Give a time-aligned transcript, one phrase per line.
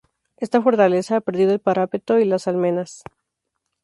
[0.37, 3.03] Esta fortaleza ha perdido el parapeto y las almenas.